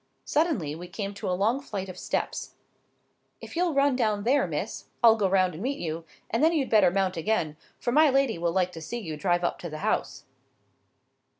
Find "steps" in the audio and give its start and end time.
1.95-2.55